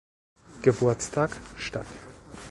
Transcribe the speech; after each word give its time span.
Geburtstag 0.63 1.39
statt. 1.57 1.85